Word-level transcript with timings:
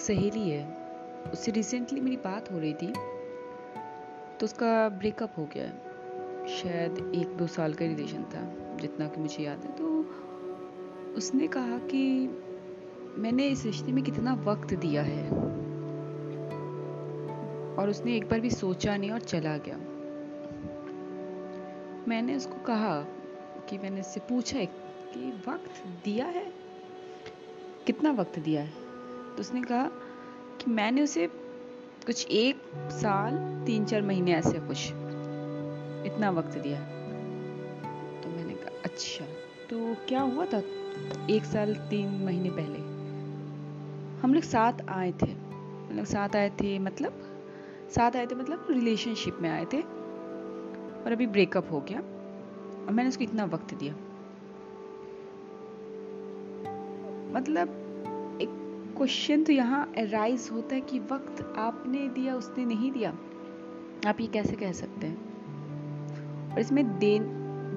सहेली 0.00 0.48
है। 0.50 0.74
उससे 1.32 1.52
रिसेंटली 1.52 2.00
मेरी 2.00 2.16
बात 2.16 2.50
हो 2.52 2.58
रही 2.58 2.74
थी 2.74 2.92
तो 4.38 4.44
उसका 4.44 4.88
ब्रेकअप 4.88 5.34
हो 5.38 5.48
गया 5.54 5.64
है। 5.64 5.90
शायद 6.48 7.12
एक 7.14 7.36
दो 7.36 7.46
साल 7.46 7.74
का 7.74 7.86
रिलेशन 7.86 8.22
था, 8.24 8.42
जितना 8.76 9.08
कि 9.08 9.20
मुझे 9.20 9.44
याद 9.44 9.64
है। 9.64 9.72
तो 9.72 9.88
उसने 11.12 11.48
कहा 11.48 11.78
कि 11.78 12.02
मैंने 13.18 13.48
इस 13.48 13.64
रिश्ते 13.64 13.92
में 13.92 14.04
कितना 14.04 14.34
वक्त 14.34 14.74
दिया 14.74 15.02
है। 15.02 15.30
और 17.76 17.90
उसने 17.90 18.16
एक 18.16 18.28
बार 18.28 18.40
भी 18.40 18.50
सोचा 18.50 18.96
नहीं 18.96 19.10
और 19.10 19.20
चला 19.20 19.56
गया। 19.56 19.76
मैंने 22.08 22.36
उसको 22.36 22.64
कहा 22.64 23.02
कि 23.68 23.78
मैंने 23.78 24.00
उससे 24.00 24.20
पूछा 24.20 24.64
कि 24.64 25.42
वक्त 25.48 25.86
दिया 26.04 26.26
है? 26.26 26.52
कितना 27.86 28.12
वक्त 28.12 28.38
दिया 28.38 28.62
है? 28.62 28.72
तो 29.36 29.40
उसने 29.40 29.62
कहा 29.62 29.90
कि 30.60 30.70
मैंने 30.70 31.02
उसे 31.02 31.26
कुछ 32.06 32.26
एक 32.26 32.62
साल, 32.76 33.62
तीन 33.66 33.84
चार 33.84 34.02
महीने 34.02 34.34
ऐसे 34.34 34.58
कुछ 34.58 34.90
इतना 36.06 36.30
वक्त 36.30 36.58
दिया। 36.58 36.80
तो 38.20 38.28
मैंने 38.28 38.54
कहा 38.54 38.82
अच्छा 38.84 39.24
तो 39.70 39.94
क्या 40.08 40.20
हुआ 40.20 40.46
था 40.46 40.58
एक 41.30 41.42
साल, 41.44 41.74
तीन 41.74 42.08
महीने 42.08 42.50
पहले? 42.50 42.78
हम 44.20 44.34
लोग 44.34 44.42
साथ 44.42 44.72
आए 44.88 45.12
थे। 45.12 45.26
हम 45.26 45.96
लोग 45.96 46.06
साथ 46.06 46.36
आए 46.36 46.50
थे 46.50 46.78
मतलब 46.78 47.12
साथ 47.90 48.16
आए 48.16 48.26
थे 48.26 48.34
मतलब 48.34 48.66
रिलेशनशिप 48.70 49.36
में 49.40 49.50
आए 49.50 49.64
थे। 49.64 49.80
और 51.02 51.12
अभी 51.12 51.26
ब्रेकअप 51.26 51.72
हो 51.72 51.80
गया। 51.80 51.98
और 52.86 52.90
मैंने 52.90 53.08
उसको 53.08 53.24
इतना 53.24 53.44
वक्त 53.44 53.74
दिया। 53.74 53.92
मतलब 57.38 57.89
क्वेश्चन 59.00 59.44
तो 59.44 59.52
यहाँ 59.52 59.92
अराइज 59.98 60.48
होता 60.52 60.74
है 60.74 60.80
कि 60.80 60.98
वक्त 60.98 61.54
आपने 61.58 62.08
दिया, 62.08 62.34
उसने 62.34 62.64
नहीं 62.64 62.92
दिया। 62.92 63.10
आप 64.06 64.20
ये 64.20 64.26
कैसे 64.26 64.56
कह 64.56 64.72
सकते 64.72 65.06
हैं? 65.06 66.52
और 66.52 66.60
इसमें 66.60 66.98
देन, 66.98 67.22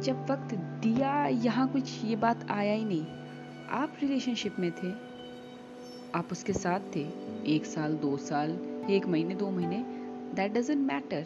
जब 0.04 0.26
वक्त 0.30 0.56
दिया, 0.56 1.28
यहाँ 1.28 1.72
कुछ 1.72 2.06
ये 2.06 2.16
बात 2.16 2.52
आया 2.52 2.74
ही 2.74 2.86
नहीं। 2.86 3.06
आप 3.70 3.94
रिलेशनशिप 4.02 4.56
में 4.60 4.72
थे, 4.72 4.92
आप 6.16 6.28
उसके 6.32 6.54
साथ 6.54 6.80
थे, 6.96 7.10
एक 7.46 7.66
साल, 7.66 7.94
दो 7.94 8.18
साल, 8.18 8.52
एक 8.90 9.06
महीने, 9.06 9.36
दो 9.36 9.50
महीने 9.50 9.78
दैट 10.36 10.54
डजेंट 10.54 10.88
मैटर 10.88 11.26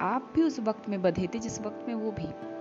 आप 0.00 0.32
भी 0.34 0.42
उस 0.42 0.60
वक्त 0.60 0.88
में 0.88 1.02
बधे 1.02 1.28
थे, 1.34 1.38
जिस 1.38 1.60
वक्त 1.60 1.84
में 1.88 1.94
वो 1.94 2.10
भी। 2.10 2.55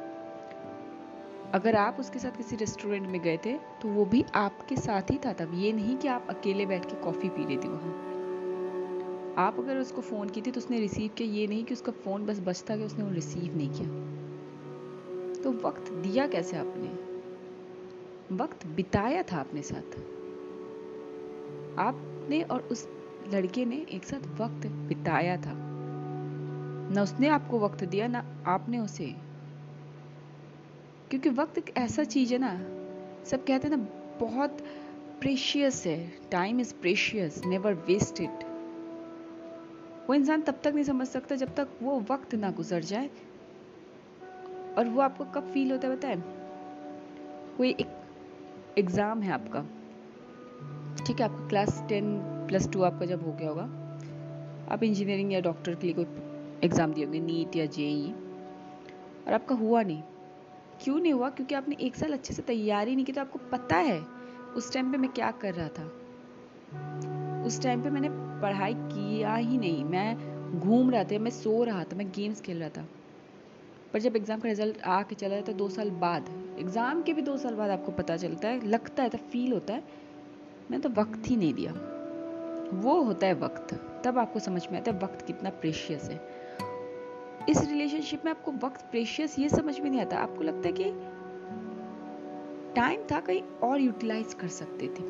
अगर 1.55 1.75
आप 1.75 1.97
उसके 1.99 2.19
साथ 2.19 2.37
किसी 2.37 2.55
रेस्टोरेंट 2.55 3.07
में 3.07 3.21
गए 3.21 3.37
थे 3.37 3.53
तो 3.81 3.87
वो 3.87 4.05
भी 4.05 4.23
आपके 4.35 4.75
साथ 4.75 5.11
ही 5.11 5.17
था 5.17 5.33
तब। 5.33 5.51
ये 5.55 5.71
नहीं 5.71 5.97
कि 5.97 6.07
आप 6.07 6.27
अकेले 6.29 6.65
बैठ 6.65 6.85
के 6.85 6.95
कॉफ़ी 6.95 7.29
पी 7.29 7.45
रहे 7.45 7.57
थे 7.57 7.67
वहाँ 7.67 7.91
आप 9.37 9.59
अगर 9.59 9.77
उसको 9.77 10.01
फ़ोन 10.01 10.29
की 10.29 10.41
थी 10.41 10.51
तो 10.51 10.57
उसने 10.57 10.79
रिसीव 10.79 11.11
किया। 11.17 11.29
ये 11.29 11.47
नहीं 11.47 11.63
कि 11.63 11.73
उसका 11.73 11.91
फ़ोन 11.91 12.25
बस 12.25 12.39
बचता 12.39 12.75
गया, 12.75 12.85
उसने 12.85 13.03
वो 13.03 13.11
रिसीव 13.11 13.57
नहीं 13.57 13.69
किया। 13.69 15.43
तो 15.43 15.51
वक्त 15.67 15.91
दिया 15.91 16.27
कैसे 16.27 16.57
आपने? 16.57 16.87
वक्त 18.35 18.67
बिताया 18.67 19.23
था 19.23 19.39
अपने 19.39 19.61
साथ। 19.61 19.97
आपने 21.79 22.41
और 22.41 22.61
उस 22.61 22.87
लड़के 23.33 23.65
ने 23.65 23.85
एक 23.91 24.03
साथ 24.03 24.27
वक्त 24.41 24.67
बिताया 24.67 25.37
था। 25.37 25.53
ना 26.93 27.01
उसने 27.01 27.27
आपको 27.27 27.59
वक्त 27.59 27.83
दिया, 27.83 28.07
ना 28.07 28.25
आपने 28.47 28.79
उसे। 28.79 29.15
क्योंकि 31.15 31.29
वक्त 31.31 31.57
एक 31.57 31.69
ऐसा 31.77 32.03
चीज़ 32.03 32.31
है 32.33 32.37
ना, 32.39 32.49
सब 33.25 33.43
कहते 33.45 33.67
हैं 33.67 33.75
ना, 33.75 33.83
बहुत 34.19 34.57
प्रेशियस 35.21 35.85
है 35.87 35.97
time 36.31 36.59
is 36.59 36.73
precious 36.73 37.41
never 37.45 37.73
waste 37.87 38.19
it 38.21 38.43
वो 40.07 40.13
इंसान 40.15 40.41
तब 40.41 40.59
तक 40.63 40.73
नहीं 40.73 40.83
समझ 40.83 41.07
सकता 41.07 41.35
जब 41.35 41.53
तक 41.55 41.67
वो 41.81 41.99
वक्त 42.09 42.35
ना 42.35 42.49
गुजर 42.51 42.81
जाए। 42.83 43.09
और 44.77 44.87
वो 44.87 45.01
आपको 45.01 45.25
कब 45.35 45.47
फील 45.53 45.71
होता 45.71 45.87
है 45.87 45.95
बताए 45.95 46.15
कोई 47.57 47.69
एक 47.69 48.75
एग्ज़ाम 48.77 49.21
है 49.21 49.31
आपका। 49.31 49.61
ठीक 51.05 51.19
है, 51.19 51.25
आपका 51.25 51.47
क्लास 51.47 51.83
टेन 51.89 52.17
प्लस 52.47 52.69
टू 52.69 52.81
आपका 52.83 53.05
जब 53.05 53.23
हो 53.25 53.33
गया 53.33 53.49
होगा, 53.49 53.63
आप 54.73 54.83
इंजीनियरिंग 54.83 55.31
या 55.33 55.39
डॉक्टर 55.41 55.75
के 55.75 55.87
लिए 55.87 55.95
कोई 55.95 56.05
एग्ज़ाम 56.63 56.93
दिए 56.93 57.05
होंगे, 57.05 57.19
नीट 57.21 57.55
या 57.55 57.65
जेई 57.67 58.13
और 59.27 59.33
आपका 59.33 59.55
हुआ 59.55 59.83
नहीं। 59.83 60.01
क्यों 60.81 60.99
नहीं 60.99 61.13
हुआ? 61.13 61.29
क्योंकि 61.29 61.55
आपने 61.55 61.75
एक 61.81 61.95
साल 61.95 62.13
अच्छे 62.13 62.33
से 62.33 62.41
तैयारी 62.41 62.95
नहीं 62.95 63.05
की 63.05 63.11
तो 63.11 63.21
आपको 63.21 63.39
पता 63.51 63.77
है 63.77 63.99
उस 64.55 64.71
टाइम 64.73 64.91
पे 64.91 64.97
मैं 64.97 65.11
क्या 65.11 65.31
कर 65.41 65.53
रहा 65.53 65.67
था। 65.69 67.43
उस 67.45 67.61
टाइम 67.63 67.81
पे 67.81 67.89
मैंने 67.89 68.09
पढ़ाई 68.41 68.73
किया 68.73 69.35
ही 69.35 69.57
नहीं। 69.57 69.83
मैं 69.85 70.59
घूम 70.59 70.89
रहा 70.91 71.03
था, 71.03 71.19
मैं 71.19 71.31
सो 71.31 71.63
रहा 71.63 71.83
था, 71.83 71.95
मैं 71.95 72.09
गेम्स 72.11 72.41
खेल 72.41 72.59
रहा 72.59 72.69
था। 72.69 72.85
पर 73.93 73.99
जब 73.99 74.15
एग्ज़ाम 74.15 74.39
का 74.39 74.49
रिज़ल्ट 74.49 74.81
आके 74.81 75.15
चला 75.15 75.35
जाता 75.35 75.51
है 75.51 75.57
दो 75.57 75.69
साल 75.69 75.89
बाद 75.99 76.29
एग्ज़ाम 76.59 77.01
के 77.01 77.13
भी 77.13 77.21
दो 77.21 77.35
साल 77.37 77.55
बाद 77.55 77.69
आपको 77.69 77.91
पता 77.91 78.17
चलता 78.17 78.47
है, 78.47 78.67
लगता 78.67 79.03
है 79.03 79.09
तो 79.09 79.17
फील 79.31 79.53
होता 79.53 79.73
है 79.73 79.83
मैं 80.71 80.79
तो 80.81 80.89
वक्त 80.91 81.27
ही 81.27 81.35
नहीं 81.35 81.53
दिया। 81.53 81.71
वो 82.75 83.01
होता 83.01 83.27
है 83.27 83.33
वक्त। 83.39 83.73
तब 84.05 84.17
आपको 84.19 84.39
समझ 84.39 84.67
में 84.71 84.79
आता 84.79 84.91
है 84.91 84.99
वक्त 84.99 85.25
कितना 85.27 85.49
प्रेशियस 85.61 86.09
है। 86.09 86.17
इस 87.49 87.57
रिलेशनशिप 87.61 88.25
में 88.25 88.31
आपको 88.31 88.51
वक्त 88.63 88.85
प्रेशियस 88.91 89.37
ये 89.39 89.49
समझ 89.49 89.79
में 89.79 89.89
नहीं 89.89 90.01
आता। 90.01 90.17
आपको 90.17 90.43
लगता 90.43 90.67
है 90.67 90.73
कि 90.73 90.83
टाइम 92.75 93.01
था, 93.11 93.19
कहीं 93.19 93.41
और 93.63 93.81
यूटिलाइज 93.81 94.33
कर 94.33 94.47
सकते 94.47 94.87
थे। 94.87 95.03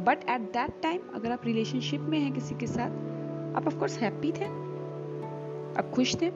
बट 0.00 0.28
एट 0.30 0.40
दैट 0.52 0.80
टाइम 0.82 1.00
अगर 1.14 1.32
आप 1.32 1.44
रिलेशनशिप 1.44 2.00
में 2.00 2.18
हैं 2.18 2.32
किसी 2.32 2.54
के 2.54 2.66
साथ, 2.66 2.90
आप 3.56 3.66
ऑफकोर्स 3.66 3.98
हैप्पी 3.98 4.32
थे, 4.32 4.44
आप 5.78 5.90
खुश 5.94 6.14
थे। 6.22 6.26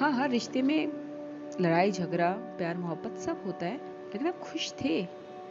हाँ 0.00 0.12
हर 0.12 0.30
रिश्ते 0.30 0.62
में 0.62 0.92
लड़ाई, 1.60 1.90
झगड़ा, 1.92 2.30
प्यार, 2.58 2.76
मोहब्बत 2.76 3.18
सब 3.18 3.42
होता 3.46 3.66
है, 3.66 3.76
लेकिन 4.12 4.28
आप 4.28 4.38
खुश 4.40 4.72
थे। 4.84 5.02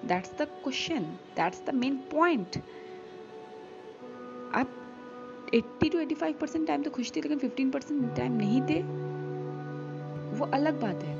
That's 0.05 0.31
the 0.41 0.47
question 0.63 1.03
that's 1.35 1.63
the 1.65 1.73
main 1.73 1.95
point 2.11 2.57
80 5.53 5.89
to 5.89 5.99
85 5.99 6.33
percent 6.33 6.67
time 6.67 6.83
तो 6.83 6.89
खुश 6.89 7.11
थे, 7.15 7.21
लेकिन 7.21 7.39
15 7.39 7.71
परसेंट 7.71 8.15
टाइम 8.15 8.31
नहीं 8.33 8.61
थे। 8.61 8.81
वो 10.37 10.45
अलग 10.53 10.81
बात 10.81 11.03
है। 11.03 11.15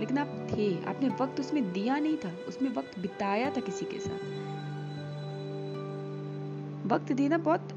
लेकिन 0.00 0.18
आप 0.18 0.48
थे, 0.52 0.84
आपने 0.84 1.08
वक्त 1.20 1.40
उसमें 1.40 1.72
दिया 1.72 1.98
नहीं 1.98 2.16
था, 2.16 2.30
उसमें 2.48 2.74
वक्त 2.74 2.98
बिताया 2.98 3.50
था 3.50 3.60
किसी 3.60 3.86
के 3.86 3.98
साथ। 3.98 4.34
वक्त 6.92 7.12
देना 7.12 7.38
बहुत 7.38 7.68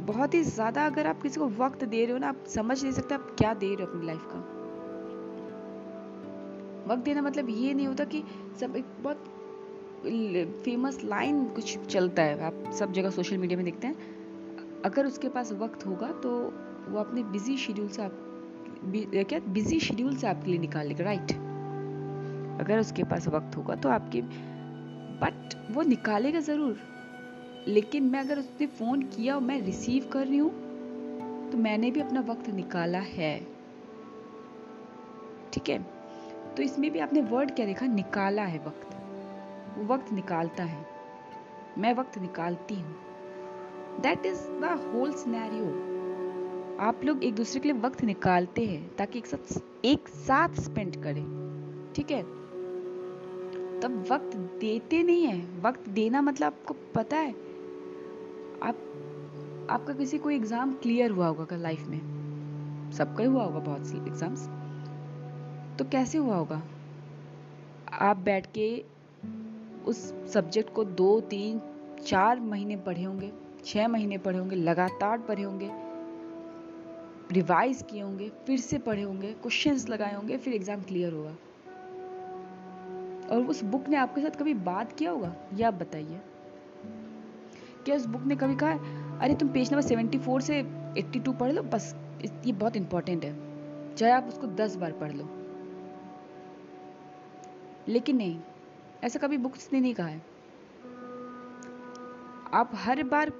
बहुत 0.00 0.34
ही 0.34 0.42
ज़्यादा 0.42 0.84
अगर 0.86 1.06
आप 1.06 1.22
किसी 1.22 1.40
को 1.40 1.46
वक्त 1.48 1.84
दे 1.84 2.04
रहे 2.04 2.12
हो 2.12 2.18
ना, 2.18 2.28
आप 2.28 2.44
समझ 2.48 2.82
नहीं 2.82 2.92
सकते 2.92 3.14
आप 3.14 3.34
क्या 3.38 3.52
दे 3.54 3.66
रहे 3.66 3.84
हो 3.84 3.92
अपनी 3.92 4.06
लाइफ 4.06 4.20
का। 4.24 4.38
वक्त 6.92 7.04
देना 7.04 7.22
मतलब 7.22 7.48
ये 7.50 7.74
नहीं 7.74 7.86
होता 7.86 8.04
कि 8.04 8.22
सब 8.60 8.76
एक 8.76 8.84
बहुत 9.00 9.24
फ़ेमस 10.64 10.98
लाइन 11.04 11.44
कुछ 11.48 11.78
चलता 11.86 12.22
है। 12.22 12.40
आप 12.40 12.70
सब 12.72 12.92
जगह 12.92 13.10
सोशल 13.10 13.38
मीडिया 13.38 13.56
में 13.56 13.64
देखते 13.64 13.86
हैं 13.86 14.09
अगर 14.84 15.06
उसके 15.06 15.28
पास 15.28 15.52
वक्त 15.52 15.86
होगा 15.86 16.10
तो 16.22 16.30
वो 16.88 16.98
अपने 16.98 17.22
बिज़ी 17.22 17.56
शेड्यूल 17.56 17.88
से 17.88 18.02
आप 18.02 18.12
बि, 18.84 19.24
क्या 19.24 19.38
बिज़ी 19.48 19.80
शेड्यूल 19.80 20.16
से 20.16 20.26
आपके 20.26 20.50
लिए 20.50 20.58
निकाल 20.60 20.86
लेगा 20.86 21.04
राइट 21.04 21.32
अगर 22.60 22.78
उसके 22.78 23.04
पास 23.04 23.28
वक्त 23.28 23.56
होगा 23.56 23.74
तो 23.74 23.88
आपके 23.88 24.22
बट 25.22 25.54
वो 25.70 25.82
निकालेगा 25.82 26.40
ज़रूर। 26.40 26.78
लेकिन 27.68 28.04
मैं 28.10 28.20
अगर 28.20 28.38
उसने 28.38 28.66
फ़ोन 28.66 29.02
किया 29.06 29.34
और 29.34 29.40
मैं 29.42 29.60
रिसीव 29.62 30.08
कर 30.12 30.26
रही 30.26 30.38
हूँ 30.38 31.50
तो 31.50 31.58
मैंने 31.58 31.90
भी 31.90 32.00
अपना 32.00 32.20
वक्त 32.20 32.48
निकाला 32.50 32.98
है। 32.98 33.38
ठीक 35.52 35.68
है? 35.68 35.78
तो 36.56 36.62
इसमें 36.62 36.90
भी 36.90 36.98
आपने 36.98 37.20
वर्ड 37.22 37.54
क्या 37.54 37.66
देखा? 37.66 37.86
निकाला 37.86 38.42
है 38.42 38.58
वक्त। 38.58 38.96
वो 39.78 39.84
वक्त 39.94 40.12
निकालता 40.12 40.64
है। 40.64 40.84
मैं 41.78 41.94
वक्त 41.94 42.18
निकालती 42.18 42.74
हूँ। 42.74 42.94
That 44.00 44.26
is 44.26 44.40
the 44.60 44.64
whole 44.94 45.12
scenario 45.12 45.64
आप 46.80 47.00
लोग 47.04 47.24
एक 47.24 47.34
दूसरे 47.34 47.60
के 47.60 47.68
लिए 47.68 47.80
वक्त 47.80 48.04
निकालते 48.04 48.64
हैं 48.66 48.96
ताकि 48.96 49.18
एक 49.18 49.26
साथ 49.26 49.60
एक 49.84 50.08
साथ 50.08 50.60
स्पेंड 50.60 51.02
करें। 51.02 51.24
ठीक 51.96 52.10
है? 52.10 52.22
तब 53.80 54.04
वक्त 54.10 54.36
देते 54.60 55.02
नहीं 55.02 55.26
है। 55.26 55.60
वक्त 55.60 55.88
देना 55.88 56.22
मतलब 56.22 56.46
आपको 56.46 56.74
पता 56.94 57.16
है? 57.16 57.30
आप, 58.62 58.76
आपका 59.70 59.92
किसी 59.92 60.18
कोई 60.18 60.34
एग्ज़ाम 60.36 60.72
क्लियर 60.72 61.10
हुआ 61.10 61.26
होगा 61.26 61.56
लाइफ 61.56 61.86
में। 61.86 62.00
सबका 62.92 63.22
ही 63.22 63.28
हुआ 63.28 63.44
होगा 63.44 63.58
बहुत 63.58 63.86
सी 63.86 63.96
एग्ज़ाम्स 63.96 64.48
तो 65.78 65.84
कैसे 65.84 66.18
हुआ 66.18 66.36
होगा? 66.36 66.62
आप 67.92 68.16
बैठ 68.16 68.46
के 68.58 68.84
उस 69.86 69.98
सब्जेक्ट 70.32 70.72
को 70.74 70.84
दो, 70.84 71.20
तीन, 71.20 71.60
चार 72.06 72.40
महीने 72.40 72.76
पढ़े 72.76 73.02
होंगे। 73.02 73.32
छह 73.64 73.88
महीने 73.88 74.18
पढ़े 74.18 74.38
होंगे, 74.38 74.56
लगातार 74.56 75.18
पढ़े 75.18 75.42
होंगे 75.42 75.70
रिवाइज 77.32 77.82
किए 77.90 78.00
होंगे, 78.02 78.28
फिर 78.46 78.58
से 78.58 78.78
पढ़े 78.78 79.02
होंगे 79.02 79.32
क्वेश्चंस 79.32 79.88
लगाए 79.88 80.14
होंगे, 80.14 80.36
फिर 80.36 80.54
एग्ज़ाम 80.54 80.82
क्लियर 80.82 81.12
होगा। 81.12 81.36
और 83.30 83.44
उस 83.44 83.62
बुक 83.64 83.88
ने 83.88 83.96
आपके 83.96 84.20
साथ 84.20 84.38
कभी 84.38 84.54
बात 84.54 84.92
किया 84.92 85.10
होगा? 85.10 85.34
ये 85.54 85.64
आप 85.64 85.74
बताइए। 85.74 86.20
क्या 87.84 87.96
उस 87.96 88.06
बुक 88.06 88.22
ने 88.22 88.36
कभी 88.36 88.56
कहा, 88.56 88.72
अरे 89.20 89.34
तुम 89.34 89.48
पेज 89.48 89.72
नंबर 89.72 89.82
सेवेंटी 89.82 90.18
फोर 90.18 90.40
से 90.40 90.58
एट्टी 90.98 91.20
टू 91.20 91.32
पढ़ 91.32 91.52
लो, 91.52 91.62
बस 91.62 91.94
ये 92.46 92.52
बहुत 92.52 92.76
इंपॉर्टेंट 92.76 93.24
है। 93.24 93.94
चाहे 93.94 94.12
आप 94.12 94.28
उसको 94.28 94.46
दस 94.46 94.76
बार 94.76 94.92
पढ़ 94.92 95.12
लो। 95.12 95.28
लेकिन 97.88 98.16
नहीं, 98.16 98.38
ऐसा 99.04 99.18
कभी 99.18 99.36
बुक्स 99.36 99.68
ने 99.72 99.80
नहीं 99.80 99.94
कहा 99.94 100.06
है। 100.06 100.22
आप 102.52 102.70
हर 102.74 103.02
बार 103.02 103.32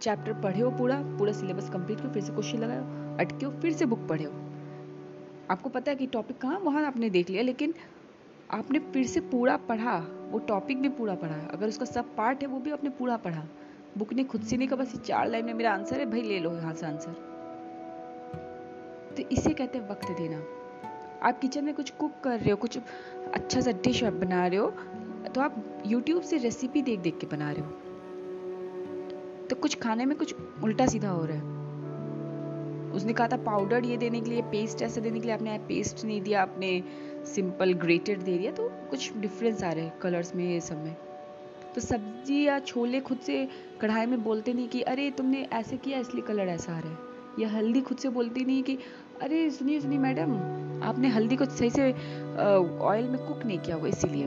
चैप्टर 0.00 0.32
पढ़े 0.42 0.60
हो 0.60 0.70
पूरा 0.70 0.96
पूरा 1.18 1.32
सिलेबस 1.32 1.68
कंप्लीट 1.70 2.00
करो, 2.00 2.10
फिर 2.10 2.22
से 2.22 2.32
क्वेश्चन 2.32 2.58
लगाओ 2.58 3.16
अटके 3.18 3.46
हो 3.46 3.52
फिर 3.52 3.72
से 3.72 3.86
बुक 3.86 4.06
पढ़े 4.08 4.24
हो। 4.24 4.32
आपको 5.50 5.68
पता 5.68 5.90
है 5.90 5.96
कि 5.96 6.06
टॉपिक 6.06 6.38
कहाँ, 6.38 6.58
वहाँ 6.58 6.84
आपने 6.86 7.10
देख 7.10 7.30
लिया, 7.30 7.42
लेकिन 7.42 7.74
आपने 8.50 8.78
फिर 8.92 9.06
से 9.06 9.20
पूरा 9.22 9.56
पढ़ा, 9.68 9.98
वो 10.30 10.38
टॉपिक 10.38 10.80
भी 10.82 10.88
पूरा 10.90 11.14
पढ़ा, 11.14 11.38
अगर 11.52 11.68
उसका 11.68 11.84
सब 11.84 12.14
पार्ट 12.16 12.42
है, 12.42 12.48
वो 12.48 12.58
भी 12.60 12.70
आपने 12.70 12.90
पूरा 12.90 13.16
पढ़ा। 13.16 13.46
बुक 13.98 14.12
ने 14.12 14.24
खुद 14.24 14.42
से 14.42 14.56
नहीं 14.56 14.68
कहा, 14.68 14.76
बस 14.76 14.96
चार 14.96 15.28
लाइन 15.28 15.44
में 15.44 15.54
मेरा 15.54 15.72
आंसर 15.72 16.00
है, 16.00 16.06
भाई 16.10 16.22
ले 16.22 16.38
लो 16.38 16.52
यहाँ 16.52 16.74
से 16.74 16.86
आंसर 16.86 17.26
तो 19.16 19.22
इसे 19.28 19.50
कहते 19.50 19.78
हैं 19.78 19.88
वक्त 19.88 20.10
देना। 20.18 20.42
आप 21.22 21.38
किचन 21.40 21.64
में 21.64 21.74
कुछ 21.74 21.90
कुक 21.90 22.12
कर 22.24 22.38
रहे 22.38 22.50
हो, 22.50 22.56
कुछ 22.56 22.78
अच्छा 23.34 23.60
सा 23.60 23.72
डिश 23.84 24.04
आप 24.04 24.12
बना 24.14 24.46
रहे 24.46 24.58
हो 24.58 24.70
तो 25.28 25.40
आप 25.40 25.54
YouTube 25.84 26.22
से 26.22 26.36
रेसिपी 26.38 26.82
देख 26.82 27.00
देख 27.00 27.18
के 27.18 27.26
बना 27.26 27.50
रहे 27.52 27.62
हो। 27.62 27.87
तो 29.50 29.56
कुछ 29.56 29.78
खाने 29.78 30.04
में 30.04 30.18
कुछ 30.18 30.34
उल्टा 30.64 30.86
सीधा 30.86 31.10
हो 31.10 31.24
रहा 31.24 31.36
है। 31.36 31.58
उसने 32.92 33.12
कहा 33.12 33.28
था 33.28 33.36
पाउडर 33.36 33.84
ये 33.84 33.96
देने 33.96 34.20
के 34.20 34.30
लिए 34.30 34.42
पेस्ट 34.42 34.82
ऐसे 34.82 35.00
देने 35.00 35.20
के 35.20 35.26
लिए, 35.26 35.34
आपने 35.34 35.58
पेस्ट 35.58 36.04
नहीं 36.04 36.22
दिया, 36.22 36.42
आपने 36.42 36.82
सिंपल 37.24 37.72
ग्रेटेड 37.72 38.20
दे 38.20 38.38
दिया 38.38 38.52
तो 38.52 38.68
कुछ 38.68 39.16
डिफरेंस 39.16 39.64
आ 39.64 39.72
रहे 39.72 39.84
हैं 39.84 39.98
कलर्स 39.98 40.34
में, 40.34 40.44
ये 40.44 40.60
सब 40.60 40.84
में। 40.84 40.96
तो 41.74 41.80
सब्ज़ी 41.80 42.46
या 42.46 42.58
छोले 42.58 43.00
खुद 43.00 43.18
से 43.18 43.48
कढ़ाई 43.80 44.06
में 44.06 44.24
बोलते 44.24 44.52
नहीं 44.52 44.68
कि, 44.68 44.82
अरे, 44.82 45.10
तुमने 45.10 45.48
ऐसे 45.52 45.76
किया, 45.76 45.98
इसलिए 45.98 46.22
कलर 46.22 46.48
ऐसा 46.48 46.76
आ 46.76 46.78
रहा 46.78 46.90
है। 46.90 46.98
या 47.38 47.48
हल्दी 47.48 47.80
खुद 47.80 47.98
से 47.98 48.08
बोलती 48.08 48.44
नहीं 48.44 48.62
कि, 48.62 48.78
अरे, 49.22 49.50
सुनिए 49.50 49.80
सुनिए, 49.80 49.98
मैडम, 49.98 50.34
आपने 50.82 51.08
हल्दी 51.08 51.36
को 51.36 51.44
सही 51.44 51.70
से 51.70 51.92
ऑयल 52.78 53.04
में 53.04 53.28
कुक 53.28 53.44
नहीं 53.46 53.58
किया 53.58 53.76
हुआ 53.76 53.88
इसीलिए। 53.88 54.24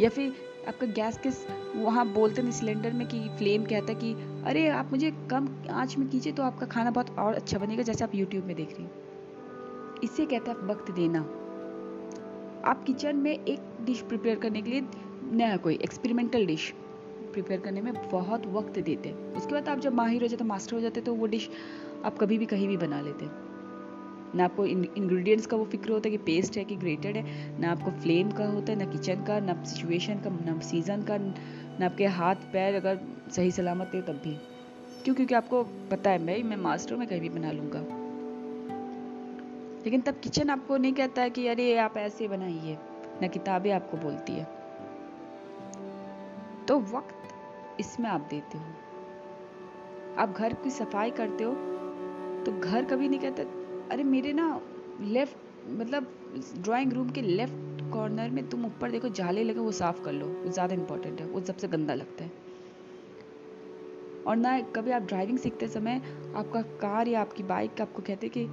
या 0.00 0.08
फिर 0.08 0.49
आपका 0.70 0.86
गैस 0.86 1.18
किस 1.18 1.34
वहाँ 1.76 2.06
बोलते 2.08 2.42
नहीं 2.42 2.52
सिलेंडर 2.52 2.92
में 2.92 3.08
कि 3.08 3.28
फ्लेम 3.28 3.64
कहता 3.64 3.92
है 3.92 3.94
कि, 3.94 4.12
अरे, 4.44 4.68
आप 4.68 4.90
मुझे 4.92 5.10
कम 5.10 5.48
आँच 5.70 5.98
में 5.98 6.08
कीजिए 6.08 6.32
तो 6.32 6.42
आपका 6.42 6.66
खाना 6.66 6.90
बहुत 6.90 7.18
और 7.18 7.34
अच्छा 7.34 7.58
बनेगा 7.58 7.82
जैसे 7.82 8.04
आप 8.04 8.14
यूट्यूब 8.14 8.44
में 8.44 8.56
देख 8.56 8.74
रही 8.74 8.82
हैं। 8.82 8.90
इसे 10.04 10.26
कहता 10.26 10.50
है 10.50 10.56
वक्त 10.58 10.90
देना। 10.90 11.20
आप 12.64 12.84
किचन 12.84 13.16
में 13.16 13.44
एक 13.44 13.60
डिश 13.80 14.00
प्रिपेयर 14.00 14.38
करने 14.38 14.62
के 14.62 14.70
लिए 14.70 14.86
नया 15.32 15.56
कोई 15.56 15.74
एक्सपेरिमेंटल 15.74 16.46
डिश 16.46 16.74
प्रिपेयर 17.32 17.60
करने 17.60 17.80
में 17.80 18.10
बहुत 18.10 18.46
वक्त 18.46 18.78
देते 18.78 19.08
हैं। 19.08 19.34
उसके 19.34 19.54
बाद 19.54 19.68
आप 19.68 19.78
जब 19.78 19.94
माहिर 19.94 20.22
हो 20.22 20.28
जाते 20.28 20.44
मास्टर 20.44 20.74
हो 20.76 20.80
जाते 20.80 21.00
तो 21.00 21.14
वो 21.14 21.26
डिश 21.26 21.50
आप 22.04 22.18
कभी 22.18 22.38
भी 22.38 22.46
कहीं 22.46 22.68
भी 22.68 22.76
बना 22.76 23.00
लेते 23.00 23.24
हैं। 23.24 23.49
ना 24.34 24.44
आपको 24.44 24.66
इंग्रेडिएंट्स 24.66 25.46
का 25.46 25.56
वो 25.56 25.64
फ़िक्र 25.64 25.90
होता 25.90 26.08
है 26.08 26.10
कि 26.10 26.24
पेस्ट 26.24 26.56
है 26.56 26.64
कि 26.64 26.76
ग्रेटेड 26.76 27.16
है, 27.16 27.24
ना 27.60 27.70
आपको 27.72 27.90
फ्लेम 27.90 28.30
का 28.30 28.46
होता 28.46 28.72
है, 28.72 28.78
ना 28.78 28.84
किचन 28.84 29.22
का, 29.22 29.40
ना 29.40 29.64
सिचुएशन 29.64 30.14
का, 30.14 30.30
ना 30.30 30.60
सीज़न 30.60 31.02
का, 31.02 31.18
ना 31.78 31.86
आपके 31.86 32.06
हाथ, 32.06 32.34
पैर 32.34 32.74
अगर 32.74 33.00
सही 33.30 33.50
सलामत 33.50 33.90
है 33.94 34.02
तब 34.02 34.12
भी। 34.12 34.38
क्यों? 35.04 35.14
क्योंकि 35.14 35.34
आपको 35.34 35.64
पता 35.64 36.10
है 36.10 36.26
भाई 36.26 36.42
मैं 36.42 36.56
मास्टर 36.56 36.96
में 36.96 37.08
कहीं 37.08 37.20
भी 37.20 37.28
बना 37.28 37.52
लूँगा। 37.52 37.80
लेकिन 39.84 40.00
तब 40.00 40.14
किचन 40.14 40.50
आपको 40.50 40.76
नहीं 40.76 40.92
कहता 40.92 41.22
है 41.22 41.30
कि 41.30 41.46
अरे, 41.46 41.76
आप 41.76 41.96
ऐसे 41.96 42.28
बनाइए। 42.28 42.78
ना 43.22 43.28
किताबें 43.28 43.72
आपको 43.72 43.96
बोलती 43.96 44.32
है। 44.32 44.44
तो 46.68 46.80
वक्त 46.80 47.16
इसमें 47.80 48.08
आप 48.10 48.20
देते 48.20 48.58
हो। 48.58 48.64
आप 50.18 50.30
घर 50.30 50.52
की 50.52 50.70
सफ़ाई 50.70 51.10
करते 51.10 51.44
हो 51.44 51.52
तो 52.44 52.60
घर 52.60 52.84
कभी 52.84 53.08
नहीं 53.08 53.20
कहते 53.20 53.59
अरे 53.90 54.04
मेरे 54.04 54.32
ना 54.32 54.60
लेफ़्ट 55.00 55.36
मतलब 55.68 56.06
ड्राइंग 56.58 56.92
रूम 56.92 57.08
के 57.08 57.22
लेफ़्ट 57.22 57.90
कॉर्नर 57.92 58.30
में 58.30 58.48
तुम 58.48 58.64
ऊपर 58.66 58.90
देखो 58.90 59.08
जाले 59.08 59.44
लगे, 59.44 59.60
वो 59.60 59.72
साफ़ 59.72 60.02
कर 60.04 60.12
लो। 60.12 60.26
वो 60.26 60.50
ज़्यादा 60.52 60.74
इंपॉर्टेंट 60.74 61.20
है, 61.20 61.26
वो 61.26 61.40
सबसे 61.40 61.68
गंदा 61.68 61.94
लगता 61.94 62.24
है। 62.24 62.30
और 64.26 64.36
ना 64.36 64.60
कभी 64.60 64.90
आप 64.90 65.02
ड्राइविंग 65.02 65.38
सीखते 65.38 65.68
समय 65.68 66.00
आपका 66.34 66.62
कार 66.62 67.08
या 67.08 67.20
आपकी 67.20 67.42
बाइक 67.42 67.80
आपको 67.80 68.02
कहते 68.02 68.28
कि 68.28 68.46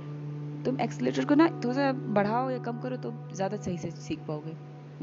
तुम 0.66 0.78
एक्सीटर 0.82 1.26
को 1.26 1.36
ना 1.36 1.48
थोड़ा 1.48 1.74
सा 1.74 1.92
बढ़ाओ 1.92 2.50
या 2.50 2.58
कम 2.58 2.80
करो 2.80 2.96
तो 2.98 3.12
ज़्यादा 3.34 3.58
सही 3.58 3.78
से 3.78 3.92
सीख 3.92 4.20
पाओगे। 4.20 4.56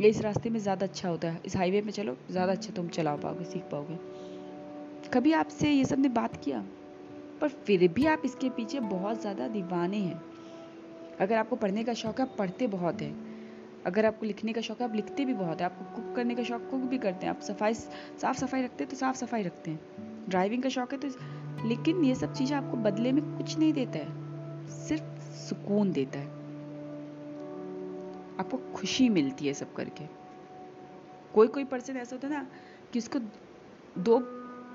ये 0.02 0.08
इस 0.08 0.20
रास्ते 0.20 0.50
में 0.50 0.60
ज़्यादा 0.60 0.86
अच्छा 0.86 1.08
होता 1.08 1.28
है, 1.28 1.40
इस 1.46 1.56
हाईवे 1.56 1.80
में 1.80 1.92
चलो, 1.92 2.16
ज़्यादा 2.30 2.52
अच्छा 2.52 2.72
तुम 2.72 2.88
चला 2.88 3.16
पाओगे, 3.16 3.44
सीख 3.44 3.62
पाओगे। 3.62 3.98
कभी 5.10 5.32
आपसे 5.32 5.70
ये 5.70 5.84
सबने 5.84 6.08
बात 6.08 6.36
किया? 6.44 6.64
पर 7.40 7.48
फिर 7.48 7.88
भी 7.88 8.06
आप 8.06 8.22
इसके 8.24 8.50
पीछे 8.50 8.80
बहुत 8.80 9.20
ज़्यादा 9.20 9.48
दीवाने 9.48 9.96
हैं। 9.96 10.22
अगर 11.20 11.36
आपको 11.36 11.56
पढ़ने 11.56 11.84
का 11.84 11.94
शौक 11.94 12.20
है, 12.20 12.26
आप 12.26 12.36
पढ़ते 12.38 12.66
बहुत 12.66 13.02
हैं। 13.02 13.82
अगर 13.86 14.06
आपको 14.06 14.26
लिखने 14.26 14.52
का 14.52 14.60
शौक 14.60 14.80
है, 14.80 14.88
आप 14.88 14.94
लिखते 14.94 15.24
भी 15.24 15.34
बहुत 15.34 15.60
है। 15.60 15.66
आपको 15.66 15.84
कुक 15.96 16.16
करने 16.16 16.34
का 16.34 16.42
शौक, 16.42 16.68
कुक 16.70 16.80
भी 16.80 16.98
करते 16.98 17.26
हैं। 17.26 17.34
आप 17.34 17.40
सफ़ाई, 17.40 17.74
साफ़ 17.74 18.36
सफ़ाई 18.36 18.62
रखते 18.62 18.84
हैं 18.84 18.90
तो 18.90 18.96
साफ़ 18.96 19.16
सफ़ाई 19.16 19.42
रखते 19.42 19.70
हैं। 19.70 20.26
ड्राइविंग 20.28 20.62
का 20.62 20.68
शौक 20.68 20.92
है 20.92 20.98
तो 20.98 21.08
लेकिन 21.68 22.04
ये 22.04 22.14
सब 22.14 22.32
चीज़ें 22.32 22.56
आपको 22.56 22.76
बदले 22.76 23.12
में 23.12 23.36
कुछ 23.36 23.58
नहीं 23.58 23.72
देता 23.72 23.98
है। 23.98 24.68
सिर्फ़ 24.68 25.20
सुकून 25.30 25.92
देता 25.92 26.18
है। 26.18 26.26
आपको 28.40 28.56
खुशी 28.56 29.08
मिलती 29.08 29.46
है 29.46 29.54
सब 29.54 29.74
करके। 29.74 30.04
कोई 31.34 31.48
कोई 31.48 31.64
पर्सन 31.64 31.96
ऐसा 31.96 32.16
होता 32.16 32.28
है 32.28 32.34
ना 32.34 32.46
कि 32.92 32.98
उसको 32.98 33.18
दो 33.98 34.18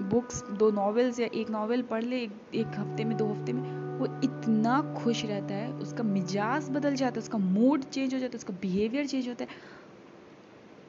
बुक्स 0.02 0.44
दो 0.44 0.70
नॉवेल्स 0.72 1.20
या 1.20 1.28
एक 1.34 1.50
नॉवेल 1.50 1.82
पढ़ 1.82 2.04
ले 2.04 2.22
एक, 2.22 2.32
एक 2.56 2.68
हफ़्ते 2.68 3.04
में 3.04 3.18
दो 3.18 3.26
हफ़्ते 3.26 3.54
में 3.54 3.98
वो 4.00 4.06
इतना 4.24 4.82
खुश 4.98 5.26
रहता 5.26 5.54
है 5.54 5.72
उसका 5.74 6.04
मिजाज 6.04 6.70
बदल 6.70 6.96
जाता 6.96 7.14
है 7.14 7.20
उसका 7.20 7.38
मूड 7.38 7.84
चेंज 7.84 8.14
हो 8.14 8.20
जाता 8.20 8.32
है 8.32 8.38
उसका 8.38 8.54
बिहेवियर 8.54 9.08
चेंज 9.08 9.28
होता 9.30 9.44
है। 9.44 9.50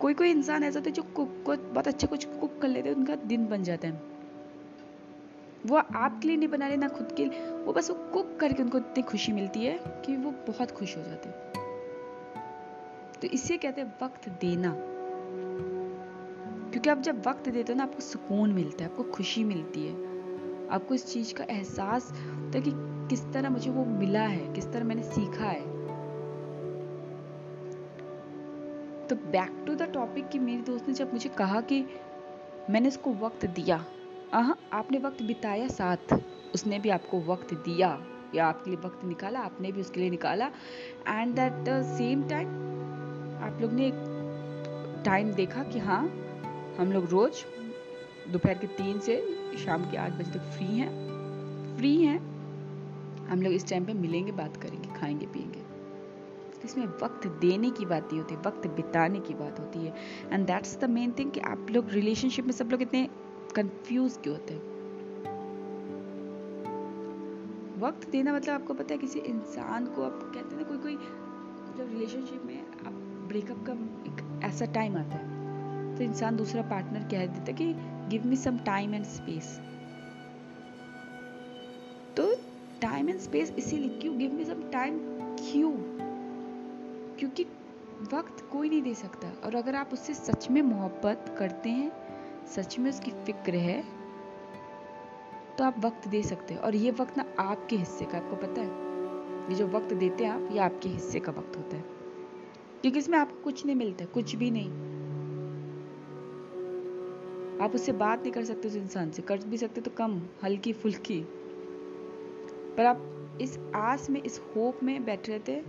कोई 0.00 0.14
कोई 0.14 0.30
इंसान 0.30 0.64
ऐसा 0.64 0.78
होता 0.78 0.88
है 0.90 0.94
जो 0.94 1.02
कुक 1.02 1.42
को 1.46 1.56
बहुत 1.56 1.88
अच्छा 1.88 2.06
कुछ 2.06 2.24
कुक 2.24 2.58
कर 2.62 2.68
लेते 2.68 2.88
हैं 2.88 2.96
उनका 2.96 3.14
दिन 3.14 3.46
बन 3.46 3.62
जाता 3.62 3.88
है। 3.88 3.94
वो 5.66 5.76
आपके 5.76 6.28
लिए 6.28 6.36
नहीं 6.36 6.48
बना 6.48 6.66
रहे 6.66 6.76
ना 6.76 6.88
खुद 6.88 7.12
के 7.16 7.24
लिए 7.24 7.50
वो 7.50 7.72
बस 7.72 7.90
वो 7.90 7.96
कुक 8.12 8.36
करके 8.40 8.62
उनको 8.62 8.78
इतनी 8.78 9.02
खुशी 9.02 9.32
मिलती 9.32 9.60
है 9.60 9.78
कि 10.06 10.16
वो 10.16 10.30
बहुत 10.30 10.70
खुश 10.70 10.96
हो 10.96 11.02
जाते 11.02 11.28
हैं। 11.28 11.36
तो 13.22 13.28
इसे 13.28 13.56
कहते 13.56 13.80
हैं 13.80 13.94
वक्त 14.02 14.28
देना। 14.28 14.70
क्योंकि 16.70 16.90
आप 16.90 16.98
जब 16.98 17.26
वक्त 17.26 17.48
देते 17.48 17.72
हो 17.72 17.76
ना, 17.76 17.82
आपको 17.82 18.00
सुकून 18.00 18.52
मिलता 18.52 18.84
है, 18.84 18.90
आपको 18.90 19.02
खुशी 19.02 19.44
मिलती 19.44 19.86
है। 19.86 19.94
आपको 20.68 20.94
इस 20.94 21.06
चीज़ 21.12 21.34
का 21.34 21.44
एहसास 21.44 22.12
होता 22.12 22.58
है 22.58 22.64
कि 22.64 22.72
किस 23.08 23.32
तरह 23.32 23.50
मुझे 23.50 23.70
वो 23.70 23.84
मिला 23.84 24.22
है, 24.22 24.52
किस 24.54 24.72
तरह 24.72 24.84
मैंने 24.84 25.02
सीखा 25.02 25.44
है। 25.44 25.60
तो 29.06 29.16
बैक 29.16 29.64
टू 29.66 29.74
द 29.74 29.82
टॉपिक 29.82 30.28
कि 30.28 30.38
मेरी 30.38 30.62
दोस्त 30.62 30.88
ने 30.88 30.94
जब 30.94 31.12
मुझे 31.12 31.28
कहा 31.28 31.60
कि 31.60 31.84
मैंने 32.70 32.88
इसको 32.88 33.14
वक्त 33.14 33.46
दिया 33.46 33.84
हाँ 34.32 34.58
आपने 34.72 34.98
वक्त 34.98 35.22
बिताया 35.22 35.68
साथ, 35.68 36.14
उसने 36.54 36.78
भी 36.78 36.90
आपको 36.90 37.20
वक्त 37.20 37.54
दिया, 37.54 37.88
या 38.34 38.46
आपके 38.46 38.70
लिए 38.70 38.78
वक्त 38.80 39.04
निकाला, 39.04 39.40
आपने 39.40 39.72
भी 39.72 39.80
उसके 39.80 40.00
लिए 40.00 40.10
निकाला। 40.10 40.46
एंड 41.08 41.34
दैट 41.34 41.68
सेम 41.84 42.22
टाइम 42.22 42.48
आप 43.42 43.58
लोग 43.60 43.72
ने 43.72 43.86
एक 43.86 45.02
टाइम 45.04 45.32
देखा 45.32 45.62
कि 45.62 45.78
हाँ 45.78 46.29
हम 46.80 46.92
लोग 46.92 47.04
रोज 47.04 47.44
दोपहर 48.28 48.54
के 48.54 48.66
तीन 48.66 48.98
से 48.98 49.38
शाम 49.58 49.90
के 49.90 49.96
आठ 49.96 50.12
बजे 50.12 50.32
तक 50.32 50.38
फ्री 50.38 50.66
हैं। 50.66 51.10
फ्री 51.76 52.02
हैं। 52.02 52.18
हम 53.26 53.42
लोग 53.42 53.52
इस 53.52 53.68
टाइम 53.68 53.84
पे 53.84 53.92
मिलेंगे, 53.92 54.32
बात 54.32 54.56
करेंगे, 54.56 54.88
खाएँगे, 55.00 55.26
पिएँगे। 55.26 55.62
इसमें 56.64 56.86
वक्त 56.86 57.26
देने 57.26 57.70
की 57.70 57.84
बात 57.84 58.04
नहीं 58.04 58.22
होती, 58.22 58.36
वक्त 58.36 58.66
बिताने 58.66 59.20
की 59.20 59.34
बात 59.34 59.60
होती 59.60 59.78
है। 59.78 59.94
And 60.32 60.46
that's 60.46 60.78
the 60.78 60.84
main 60.84 61.14
thing 61.18 61.30
कि 61.30 61.40
आप 61.40 61.66
लोग 61.70 61.90
रिलेशनशिप 61.90 62.44
में 62.44 62.52
सब 62.52 62.70
लोग 62.70 62.82
इतने 62.82 63.08
कंफ्यूज 63.56 64.18
क्यों 64.22 64.36
होते 64.36 64.54
हैं? 64.54 64.60
वक्त 67.80 68.10
देना 68.10 68.32
मतलब 68.32 68.54
आपको 68.54 68.74
पता 68.74 68.94
है, 68.94 68.98
किसी 68.98 69.18
इंसान 69.18 69.86
को 69.86 70.02
आप 70.02 70.32
कहते 70.34 70.56
हैं 70.56 70.56
ना 70.56 70.62
कोई 70.62 70.78
कोई 70.78 70.94
जब 71.76 71.92
रिलेशनशिप 71.92 72.42
में 72.44 72.66
आप 72.86 72.92
ब्रेकअप 73.28 73.66
का 73.66 73.72
एक 73.72 74.40
ऐसा 74.44 74.64
टाइम 74.64 74.96
आता 74.96 75.16
है। 75.16 75.39
तो 76.00 76.04
इंसान 76.04 76.36
दूसरा 76.36 76.62
पार्टनर 76.62 77.00
कह 77.00 77.26
देता 77.26 77.52
कि 77.52 77.74
give 78.08 78.26
me 78.26 78.36
some 78.36 78.58
time 78.58 78.94
and 78.94 79.04
space 79.04 79.60
तो 82.16 82.34
टाइम 82.80 83.08
एंड 83.08 83.18
स्पेस 83.20 83.50
इसीलिए 83.50 83.88
क्यों? 83.88 84.18
गिव 84.18 84.32
मी 84.32 84.44
सम 84.44 84.62
टाइम 84.70 84.98
क्यों? 85.36 85.72
क्योंकि 87.16 87.44
वक्त 88.12 88.48
कोई 88.52 88.68
नहीं 88.68 88.82
दे 88.82 88.94
सकता। 88.94 89.32
और 89.44 89.54
अगर 89.54 89.74
आप 89.74 89.90
उससे 89.92 90.14
सच 90.14 90.50
में 90.50 90.62
मोहब्बत 90.62 91.36
करते 91.38 91.70
हैं, 91.70 91.92
सच 92.46 92.78
में 92.78 92.90
उसकी 92.90 93.10
फ़िक्र 93.10 93.54
है 93.54 93.84
तो 95.58 95.64
आप 95.64 95.84
वक्त 95.84 96.08
दे 96.08 96.22
सकते 96.22 96.54
हैं। 96.54 96.60
और 96.60 96.74
ये 96.74 96.90
वक्त 96.90 97.18
ना 97.18 97.24
आपके 97.38 97.76
हिस्से 97.76 98.04
का 98.04 98.18
आपको 98.18 98.36
पता 98.36 98.60
है? 98.60 98.68
ये 99.50 99.54
जो 99.54 99.66
वक्त 99.66 99.94
देते 99.94 100.24
हैं 100.24 100.32
आप, 100.32 100.52
ये 100.52 100.58
आपके 100.58 100.88
हिस्से 100.88 101.20
का 101.20 101.32
वक्त 101.32 101.56
होता 101.56 101.76
है। 101.76 101.84
क्योंकि 102.82 102.98
इसमें 102.98 103.18
आपको 103.18 103.44
कुछ 103.44 103.66
नहीं 103.66 103.76
मिलता, 103.76 104.04
कुछ 104.04 104.36
भी 104.36 104.50
नहीं। 104.50 104.99
आप 107.60 107.74
उससे 107.74 107.92
बात 107.92 108.22
नहीं 108.22 108.32
कर 108.32 108.44
सकते 108.44 108.68
उस 108.68 108.76
इंसान 108.76 109.10
से। 109.10 109.22
कर 109.22 109.38
भी 109.38 109.56
सकते 109.56 109.80
तो 109.80 109.90
कम, 109.90 110.22
हल्की 110.44 110.72
फुल्की। 110.72 111.24
पर 112.76 112.86
आप 112.86 113.06
इस 113.40 113.58
आस 113.74 114.10
में, 114.10 114.22
इस 114.22 114.40
होप 114.56 114.82
में 114.82 115.04
बैठे 115.04 115.32
रहते 115.32 115.64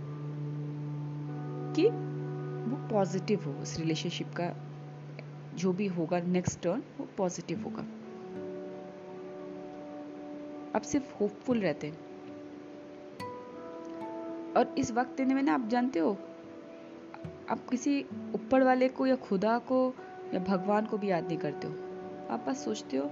कि 1.76 1.88
वो 2.70 2.88
पॉजिटिव 2.88 3.44
हो 3.44 3.52
उस 3.52 3.78
रिलेशनशिप 3.78 4.26
का। 4.40 4.56
जो 5.54 5.72
भी 5.72 5.86
होगा 5.86 6.20
नेक्स्ट 6.20 6.60
टर्न 6.60 6.82
वो 6.98 7.08
पॉजिटिव 7.16 7.62
होगा। 7.62 7.82
आप 10.76 10.82
सिर्फ़ 10.82 11.18
होपफुल 11.18 11.60
रहते 11.60 11.86
हैं। 11.86 11.98
और 14.52 14.74
इस 14.78 14.92
वक्त 14.92 15.16
देने 15.16 15.34
में 15.34 15.42
ना, 15.42 15.54
आप 15.54 15.68
जानते 15.68 15.98
हो, 15.98 16.16
आप 17.48 17.68
किसी 17.70 18.02
ऊपर 18.34 18.62
वाले 18.62 18.88
को 18.88 19.06
या 19.06 19.16
खुदा 19.16 19.58
को 19.58 19.94
या 20.34 20.40
भगवान 20.40 20.86
को 20.86 20.98
भी 20.98 21.10
याद 21.10 21.28
नहीं 21.28 21.38
करते 21.38 21.66
हो। 21.66 21.81
आप 22.32 22.44
बस 22.48 22.64
सोचते 22.64 22.96
हो 22.96 23.10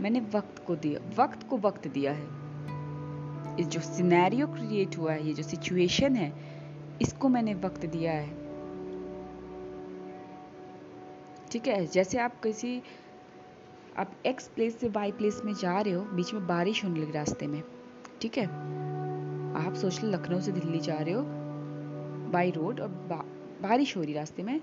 मैंने 0.00 0.20
वक्त 0.34 0.62
को 0.66 0.76
दिया 0.76 1.00
वक्त 1.18 1.46
को 1.48 1.56
वक्त 1.58 1.88
दिया 1.88 2.12
है। 2.12 3.56
इस 3.60 3.66
जो 3.66 3.80
सिनेरियो 3.80 4.46
क्रिएट 4.46 4.96
हुआ 4.98 5.12
है 5.12 5.26
ये 5.26 5.32
जो 5.34 5.42
सिचुएशन 5.42 6.16
है 6.16 6.32
इसको 7.02 7.28
मैंने 7.28 7.54
वक्त 7.54 7.86
दिया 7.86 8.12
है। 8.12 8.28
ठीक 11.50 11.66
है? 11.66 11.86
जैसे 11.86 12.18
आप 12.18 12.40
किसी 12.42 12.82
आप 13.96 14.12
एक्स 14.26 14.48
प्लेस 14.48 14.78
से 14.80 14.88
वाई 14.88 15.12
प्लेस 15.12 15.40
में 15.44 15.54
जा 15.54 15.80
रहे 15.80 15.92
हो 15.92 16.02
बीच 16.02 16.32
में 16.34 16.46
बारिश 16.46 16.84
होने 16.84 17.00
लगी 17.00 17.12
रास्ते 17.12 17.46
में। 17.46 17.62
ठीक 18.20 18.38
है? 18.38 18.46
आप 19.66 19.74
सोच 19.74 20.02
लो 20.04 20.10
लखनऊ 20.10 20.40
से 20.40 20.52
दिल्ली 20.52 20.80
जा 20.80 20.98
रहे 20.98 21.14
हो 21.14 21.22
बाई 22.32 22.50
रोड 22.50 22.80
और 22.80 22.88
बा, 22.88 23.24
बारिश 23.68 23.96
हो 23.96 24.02
रही 24.02 24.14
रास्ते 24.14 24.42
में 24.42 24.60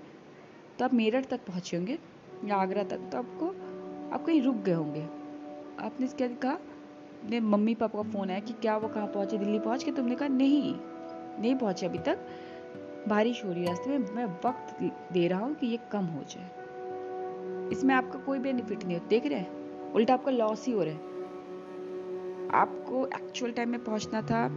तो 0.78 0.84
आप 0.84 0.94
मेरठ 0.94 1.26
तक 1.26 1.46
पहुँचे 1.46 1.76
होंगे। 1.76 1.98
या 2.44 2.56
आगरा 2.56 2.82
तक। 2.82 2.98
तो 3.12 3.18
आपको, 3.18 3.48
आप 4.14 4.24
कहीं 4.26 4.42
रुक 4.42 4.56
गए 4.56 4.72
होंगे। 4.72 5.02
आपने 5.80 6.06
क्या 6.06 6.28
कहा 6.28 6.58
मम्मी 7.40 7.74
पापा 7.74 8.02
का 8.02 8.10
फ़ोन 8.10 8.30
आया 8.30 8.40
कि 8.40 8.52
क्या 8.52 8.76
वो 8.76 8.88
कहाँ 8.88 9.06
पहुँचे? 9.06 9.38
दिल्ली 9.38 9.58
पहुँच 9.58 9.84
के 9.84 9.92
तुमने 9.92 10.14
कहा, 10.14 10.28
नहीं 10.28 10.74
नहीं 11.40 11.54
पहुँचे 11.54 11.86
अभी 11.86 11.98
तक। 11.98 12.18
बारिश 13.08 13.44
हो 13.44 13.52
रही 13.52 13.64
रास्ते 13.64 13.90
में। 13.90 14.14
मैं 14.14 14.24
वक्त 14.24 14.82
दे 15.12 15.28
रहा 15.28 15.40
हूँ 15.40 15.54
कि 15.54 15.66
ये 15.66 15.78
कम 15.92 16.04
हो 16.04 16.22
जाए। 16.22 16.50
इसमें 17.72 17.94
आपका 17.94 18.18
कोई 18.18 18.38
बेनिफिट 18.38 18.84
नहीं 18.84 18.98
हो। 18.98 19.06
देख 19.08 19.26
रहे 19.26 19.38
हैं? 19.38 19.92
उल्टा 19.92 20.14
आपका 20.14 20.32
लॉस 20.32 20.66
ही 20.66 20.72
हो 20.72 20.82
रहा 20.82 20.94
है। 20.94 21.00
आपको 22.54 23.06
एक्चुअल 23.06 23.52
टाइम 23.52 23.68
में 23.68 23.84
पहुँचना 23.84 24.22
था 24.22 24.48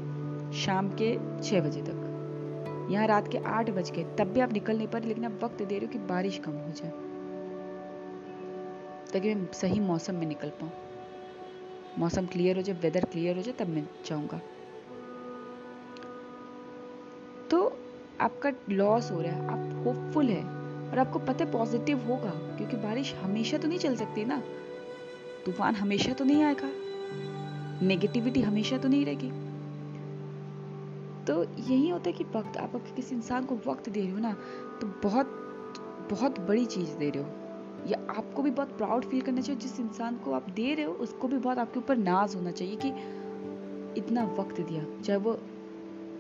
शाम 0.51 0.89
के 0.89 1.41
छह 1.43 1.61
बजे 1.61 1.81
तक। 1.81 2.87
यहाँ 2.91 3.07
रात 3.07 3.27
के 3.27 3.37
आठ 3.37 3.69
बज 3.69 3.91
गए। 3.91 4.03
तब 4.03 4.23
भी 4.23 4.39
आप 4.39 4.53
निकल 4.53 4.77
नहीं 4.77 4.87
पा 4.87 4.97
रहे, 4.97 5.07
लेकिन 5.07 5.25
आप 5.25 5.39
वक्त 5.43 5.57
दे 5.57 5.77
रहे 5.77 5.85
हो 5.85 5.87
कि 5.87 5.99
बारिश 5.99 6.37
कम 6.37 6.51
हो 6.51 6.71
जाए। 6.71 7.04
ताकि 9.15 9.33
मैं 9.35 9.51
सही 9.53 9.79
मौसम 9.79 10.15
में 10.15 10.25
निकल 10.27 10.49
पाऊँ। 10.49 10.71
मौसम 11.99 12.25
क्लियर 12.25 12.55
हो 12.55 12.61
जाए 12.61 12.75
वेदर 12.75 13.05
क्लियर 13.05 13.35
हो 13.35 13.41
जाए, 13.41 13.53
तब 13.53 13.67
मैं 13.67 13.83
जाऊँगा। 14.05 14.37
तो 17.49 17.77
आपका 18.21 18.51
लॉस 18.69 19.11
हो 19.11 19.21
रहा 19.21 19.31
है, 19.31 19.47
आप 19.47 19.85
होपफुल 19.85 20.25
है, 20.25 20.43
और 20.91 20.99
आपको 20.99 21.19
पता 21.19 21.45
है 21.45 21.51
पॉजिटिव 21.51 22.03
होगा, 22.07 22.29
क्योंकि 22.29 22.77
बारिश 22.77 23.13
हमेशा 23.13 23.57
तो 23.57 23.67
नहीं 23.67 23.79
चल 23.79 23.95
सकती 23.95 24.25
ना। 24.25 24.41
तूफ़ान 25.45 25.75
हमेशा 25.75 26.13
तो 26.13 26.25
नहीं 26.25 26.43
आएगा 26.43 26.71
नेगेटिविटी 27.81 28.41
हमेशा 28.41 28.77
तो 28.77 28.87
नहीं 28.87 29.05
रहेगी। 29.05 29.29
तो 31.25 31.43
यही 31.43 31.89
होता 31.89 32.09
है 32.09 32.13
कि 32.13 32.23
वक्त, 32.23 32.57
आप 32.57 32.75
अगर 32.75 32.93
किसी 32.95 33.15
इंसान 33.15 33.45
को 33.45 33.59
वक्त 33.67 33.89
दे 33.89 34.01
रहे 34.01 34.11
हो 34.11 34.19
ना 34.19 34.35
तो 34.81 34.87
बहुत 35.03 35.41
बहुत 36.11 36.39
बड़ी 36.39 36.65
चीज़ 36.65 36.95
दे 36.97 37.09
रहे 37.09 37.23
हो। 37.23 37.44
या 37.87 38.13
आपको 38.17 38.41
भी 38.41 38.51
बहुत 38.51 38.77
प्राउड 38.77 39.05
फील 39.05 39.21
करना 39.21 39.41
चाहिए। 39.41 39.61
जिस 39.61 39.79
इंसान 39.79 40.17
को 40.17 40.31
आप 40.31 40.49
दे 40.49 40.73
रहे 40.73 40.85
हो, 40.85 40.93
उसको 40.93 41.27
भी 41.27 41.37
बहुत 41.37 41.57
आपके 41.57 41.79
ऊपर 41.79 41.97
नाज 41.97 42.35
होना 42.35 42.51
चाहिए 42.51 42.75
कि 42.75 42.89
इतना 43.97 44.25
वक्त 44.25 44.61
दिया। 44.61 45.01
चाहे 45.01 45.19
वो 45.19 45.39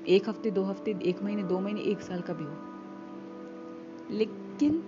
एक 0.07 0.29
हफ़्ते, 0.29 0.51
दो 0.51 0.63
हफ़्ते, 0.63 0.95
एक 1.03 1.23
महीने, 1.23 1.43
दो 1.43 1.59
महीने, 1.59 1.81
एक 1.81 2.01
साल 2.01 2.21
का 2.21 2.33
भी 2.33 2.43
हो। 2.43 2.57
लेकिन 4.17 4.83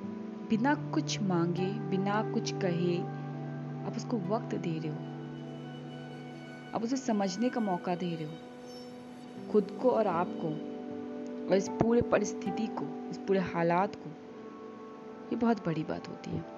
बिना 0.49 0.75
कुछ 0.75 1.21
मांगे, 1.21 1.65
बिना 1.65 2.31
कुछ 2.31 2.51
कहे, 2.51 2.97
आप 3.85 3.93
उसको 3.97 4.17
वक्त 4.17 4.55
दे 4.55 4.79
रहे 4.79 4.87
हो। 4.87 5.17
आप 6.75 6.83
उसे 6.83 6.97
समझने 6.97 7.49
का 7.49 7.61
मौका 7.61 7.95
दे 7.95 8.15
रहे 8.15 8.25
हो। 8.25 8.33
खुद 9.51 9.79
को 9.81 9.89
और 9.89 10.07
आपको 10.07 10.77
और 11.49 11.57
इस 11.57 11.69
पूरे 11.69 12.01
परिस्थिति 12.01 12.67
को, 12.67 13.09
इस 13.09 13.17
पूरे 13.17 13.39
हालात 13.39 13.95
को। 13.95 14.09
ये 15.31 15.35
बहुत 15.35 15.65
बड़ी 15.65 15.83
बात 15.83 16.09
होती 16.09 16.31
है। 16.31 16.56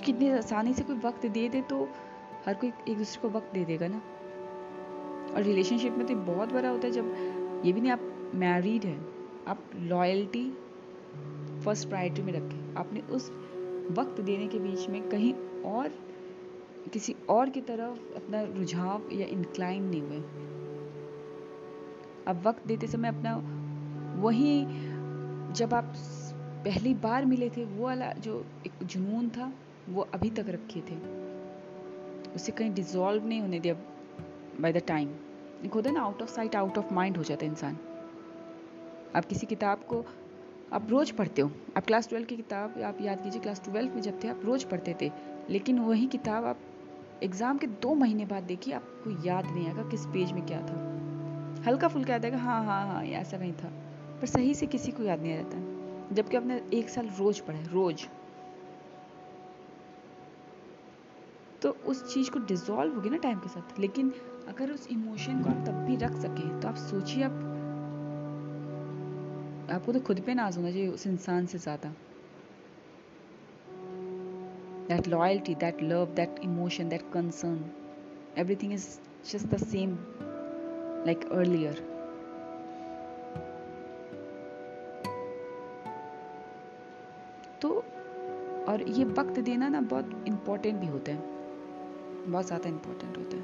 कितनी 0.00 0.28
आसानी 0.30 0.74
से 0.74 0.84
कोई 0.84 0.96
वक्त 0.96 1.26
दे 1.26 1.48
दे 1.48 1.60
तो 1.60 1.88
हर 2.46 2.54
कोई 2.54 2.72
एक 2.88 2.98
दूसरे 2.98 3.22
को 3.22 3.28
वक्त 3.28 3.52
दे 3.54 3.64
देगा 3.64 3.88
ना। 3.88 4.02
और 5.34 5.42
रिलेशनशिप 5.42 5.92
में 5.92 6.06
तो 6.06 6.14
बहुत 6.14 6.52
बड़ा 6.52 6.68
होता 6.68 6.86
है 6.86 6.92
जब 6.92 7.62
ये 7.64 7.72
भी 7.72 7.80
नहीं, 7.80 7.92
आप 7.92 8.32
मैरिड 8.34 8.84
है, 8.84 8.98
आप 9.46 9.70
लॉयल्टी 9.76 10.50
फ़र्स्ट 11.64 11.88
प्रायोरिटी 11.88 12.22
में 12.22 12.32
रखें। 12.32 12.74
आपने 12.74 13.00
उस 13.00 13.30
वक्त 13.98 14.20
देने 14.20 14.46
के 14.46 14.58
बीच 14.58 14.88
में 14.88 15.08
कहीं 15.08 15.34
और, 15.62 15.88
किसी 16.92 17.14
और 17.28 17.50
की 17.50 17.60
तरफ़ 17.60 18.16
अपना 18.16 18.42
रुझाव 18.42 19.08
या 19.12 19.26
इंक्लाइन 19.26 19.82
नहीं 19.82 20.02
हुए। 20.02 20.18
अब 22.26 22.42
वक्त 22.46 22.66
देते 22.66 22.86
समय 22.86 23.08
अपना 23.08 23.36
वही, 24.22 24.64
जब 25.52 25.74
आप 25.74 25.92
पहली 26.64 26.94
बार 26.94 27.24
मिले 27.24 27.50
थे, 27.50 27.64
वो 27.64 27.84
वाला 27.84 28.12
जो 28.12 28.44
एक 28.66 28.72
जुनून 28.84 29.28
था 29.28 29.52
वो 29.90 30.08
अभी 30.14 30.30
तक 30.30 30.44
रखे 30.48 30.80
थे। 30.80 30.96
उसे 32.34 32.52
कहीं 32.52 32.74
डिजॉल्व 32.74 33.26
नहीं 33.26 33.40
होने 33.40 33.60
दिया 33.60 33.74
बाय 34.60 34.72
द 34.72 34.76
टाइम 34.76 35.08
एक 35.64 35.74
होता 35.74 35.88
है 35.88 35.94
ना 35.94 36.02
out 36.02 36.22
of 36.22 36.30
sight 36.30 36.56
out 36.56 36.78
of 36.78 36.94
mind 36.94 37.16
हो 37.16 37.22
जाता 37.22 37.44
है 37.44 37.50
इंसान। 37.50 37.78
आप 39.16 39.24
किसी 39.24 39.46
किताब 39.46 39.78
को, 39.78 40.04
आप 40.72 40.86
रोज 40.90 41.10
पढ़ते 41.10 41.42
हो। 41.42 41.50
आप 41.76 41.86
क्लास 41.86 42.08
ट्वेल्व 42.08 42.26
की 42.26 42.36
किताब, 42.36 42.82
आप 42.82 42.98
याद 43.00 43.22
कीजिए 43.22 43.40
क्लास 43.40 43.64
ट्वेल्व 43.64 43.94
में 43.94 44.02
जब 44.02 44.24
थे, 44.24 44.28
आप 44.28 44.40
रोज 44.44 44.64
पढ़ते 44.64 44.96
थे। 45.00 45.10
लेकिन 45.50 45.78
वही 45.78 46.06
किताब 46.06 46.44
आप 46.44 46.58
एग्ज़ाम 47.22 47.58
के 47.58 47.66
दो 47.66 47.94
महीने 47.94 48.26
बाद 48.26 48.42
देखिए, 48.42 48.74
आपको 48.74 49.26
याद 49.26 49.44
नहीं 49.44 49.66
आएगा 49.66 49.82
किस 49.82 50.06
पेज 50.06 50.32
में 50.32 50.46
क्या 50.46 50.60
था। 50.60 50.86
हल्का 51.66 51.88
फुल्का 51.88 52.12
याद 52.12 52.24
आएगा 52.24 52.38
हाँ 52.38 52.64
हाँ 52.64 52.86
हाँ 52.86 53.04
ऐसा 53.04 53.38
कहीं 53.38 53.52
था। 53.52 53.68
पर 54.20 54.26
सही 54.26 54.54
से 54.54 54.66
किसी 54.66 54.92
को 54.92 55.02
याद 55.02 55.20
नहीं 55.20 55.32
आ 55.32 55.42
जाता। 55.42 56.14
जबकि 56.14 56.36
आपने 56.36 56.62
एक 56.74 56.88
साल 56.88 57.08
रोज 57.18 57.40
पढ़ा 57.40 57.58
है, 57.58 57.72
रोज। 57.72 58.06
तो 61.62 61.70
उस 61.86 62.02
चीज़ 62.14 62.30
को 62.30 62.38
डिज़ोल्व 62.46 62.94
होगी 62.94 63.10
ना 63.10 63.16
टाइम 63.22 63.38
के 63.38 63.48
साथ 63.48 63.80
लेकिन 63.80 64.12
अगर 64.48 64.70
उस 64.72 64.86
इमोशन 64.90 65.42
को 65.42 65.50
आप 65.50 65.64
तब 65.66 65.84
भी 65.86 65.96
रख 65.96 66.14
सके 66.16 66.60
तो 66.60 66.68
आप 66.68 66.76
सोचिए 66.84 67.24
आप 67.24 67.40
आपको 69.72 69.92
तो 69.92 70.00
खुद 70.00 70.20
पे 70.20 70.34
नाज 70.34 70.56
होना 70.56 70.70
चाहिए 70.70 70.88
उस 70.88 71.06
इंसान 71.06 71.46
से 71.46 71.58
ज़्यादा 71.58 71.94
that 74.90 75.06
loyalty, 75.06 75.54
that 75.54 75.80
love, 75.80 76.16
that 76.16 76.38
emotion, 76.42 76.88
that 76.88 77.02
concern. 77.12 77.58
Everything 78.36 78.72
is 78.72 78.98
just 79.24 79.48
the 79.50 79.58
same 79.58 79.98
like 81.06 81.26
earlier. 81.30 81.74
तो 87.62 87.70
और 88.68 88.82
ये 88.88 89.04
वक्त 89.04 89.38
देना 89.40 89.68
ना 89.68 89.80
बहुत 89.80 90.24
इम्पोर्टेंट 90.28 90.80
भी 90.80 90.86
होता 90.86 91.12
है 91.12 91.39
बहुत 92.32 92.46
ज़्यादा 92.46 92.68
इम्पोर्टेंट 92.68 93.18
होता 93.18 93.36
है। 93.36 93.42